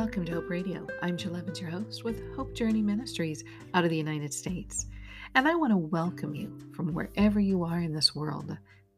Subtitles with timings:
[0.00, 0.86] Radio.
[1.02, 3.44] I'm Jill Evans, your host with Hope Journey Ministries
[3.74, 4.86] out of the United States.
[5.34, 8.56] And I want to welcome you from wherever you are in this world.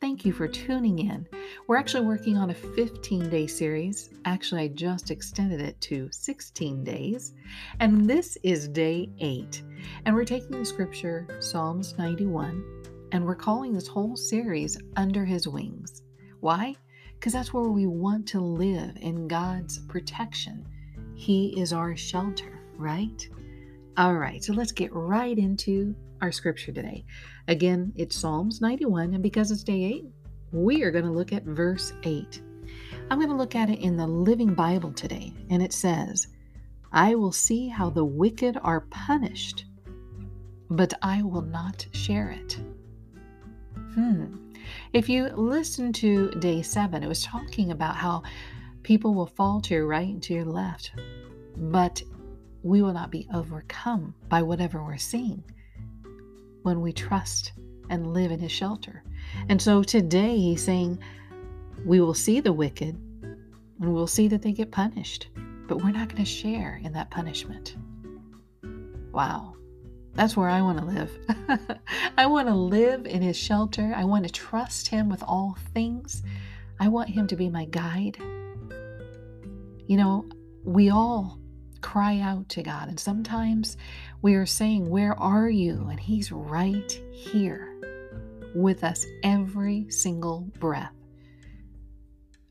[0.00, 1.26] Thank you for tuning in.
[1.66, 4.10] We're actually working on a 15 day series.
[4.24, 7.34] Actually, I just extended it to 16 days.
[7.80, 9.64] And this is day eight.
[10.04, 15.48] And we're taking the scripture, Psalms 91, and we're calling this whole series Under His
[15.48, 16.02] Wings.
[16.38, 16.76] Why?
[17.24, 20.66] because that's where we want to live in God's protection.
[21.14, 23.28] He is our shelter, right?
[23.96, 27.04] All right, so let's get right into our scripture today.
[27.48, 30.04] Again, it's Psalms 91, and because it's day 8,
[30.52, 32.40] we are going to look at verse 8.
[33.10, 36.28] I'm going to look at it in the Living Bible today, and it says,
[36.92, 39.66] I will see how the wicked are punished,
[40.70, 42.58] but I will not share it.
[43.94, 44.36] Hmm.
[44.92, 48.22] If you listen to day seven, it was talking about how
[48.84, 50.92] people will fall to your right and to your left,
[51.56, 52.02] but
[52.62, 55.42] we will not be overcome by whatever we're seeing
[56.62, 57.52] when we trust
[57.90, 59.02] and live in his shelter.
[59.48, 60.98] And so today he's saying
[61.84, 62.94] we will see the wicked
[63.80, 65.28] and we'll see that they get punished,
[65.66, 67.76] but we're not going to share in that punishment.
[69.12, 69.56] Wow.
[70.14, 71.80] That's where I want to live.
[72.18, 73.92] I want to live in his shelter.
[73.96, 76.22] I want to trust him with all things.
[76.78, 78.16] I want him to be my guide.
[79.86, 80.28] You know,
[80.64, 81.38] we all
[81.80, 83.76] cry out to God, and sometimes
[84.22, 85.86] we are saying, Where are you?
[85.90, 87.78] And he's right here
[88.54, 90.92] with us every single breath.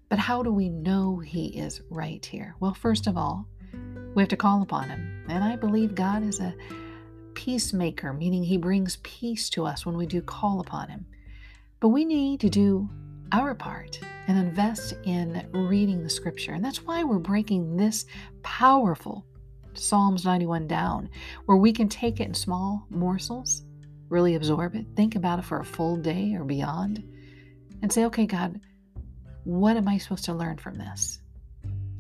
[0.10, 2.56] But how do we know he is right here?
[2.60, 3.48] Well, first of all,
[4.14, 5.26] we have to call upon him.
[5.28, 6.54] And I believe God is a
[7.34, 11.08] peacemaker, meaning he brings peace to us when we do call upon him.
[11.80, 12.90] But we need to do
[13.34, 16.54] our part and invest in reading the scripture.
[16.54, 18.06] And that's why we're breaking this
[18.44, 19.26] powerful
[19.74, 21.10] Psalms 91 down,
[21.46, 23.64] where we can take it in small morsels,
[24.10, 27.04] really absorb it, think about it for a full day or beyond,
[27.82, 28.62] and say, okay, God,
[29.46, 31.20] what am I supposed to learn from this?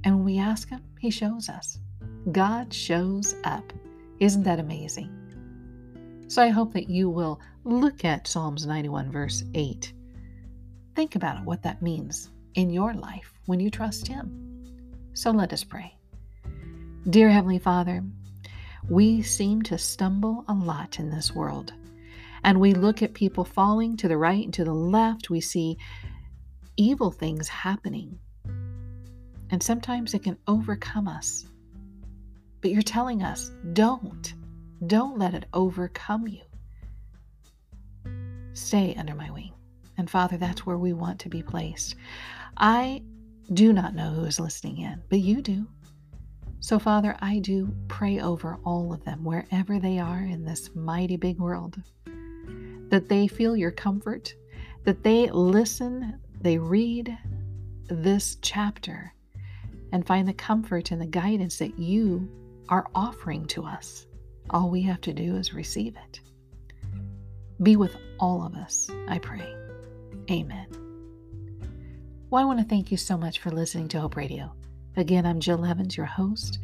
[0.03, 1.79] And when we ask Him, He shows us.
[2.31, 3.73] God shows up.
[4.19, 5.09] Isn't that amazing?
[6.27, 9.93] So I hope that you will look at Psalms 91, verse 8.
[10.95, 15.09] Think about it, what that means in your life when you trust Him.
[15.13, 15.95] So let us pray.
[17.09, 18.03] Dear Heavenly Father,
[18.89, 21.73] we seem to stumble a lot in this world.
[22.43, 25.29] And we look at people falling to the right and to the left.
[25.29, 25.77] We see
[26.77, 28.19] evil things happening.
[29.49, 31.45] And sometimes it can overcome us.
[32.61, 34.33] But you're telling us, don't.
[34.87, 36.41] Don't let it overcome you.
[38.53, 39.53] Stay under my wing.
[40.03, 41.95] And Father, that's where we want to be placed.
[42.57, 43.03] I
[43.53, 45.65] do not know who is listening in, but you do.
[46.59, 51.15] So, Father, I do pray over all of them, wherever they are in this mighty
[51.15, 51.81] big world,
[52.89, 54.35] that they feel your comfort,
[54.83, 57.17] that they listen, they read
[57.87, 59.13] this chapter,
[59.93, 62.29] and find the comfort and the guidance that you
[62.67, 64.05] are offering to us.
[64.49, 66.19] All we have to do is receive it.
[67.61, 69.62] Be with all of us, I pray.
[70.31, 70.67] Amen.
[72.29, 74.53] Well, I want to thank you so much for listening to Hope Radio.
[74.95, 76.59] Again, I'm Jill Evans, your host,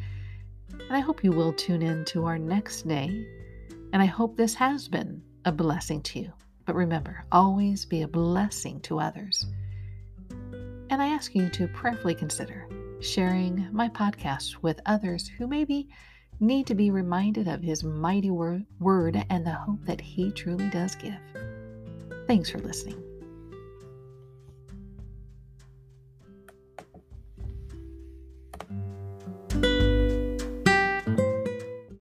[0.72, 3.26] and I hope you will tune in to our next day.
[3.92, 6.32] And I hope this has been a blessing to you.
[6.64, 9.46] But remember, always be a blessing to others.
[10.40, 12.66] And I ask you to prayerfully consider
[13.00, 15.88] sharing my podcast with others who maybe
[16.38, 20.94] need to be reminded of His mighty word and the hope that He truly does
[20.94, 21.18] give.
[22.26, 23.09] Thanks for listening.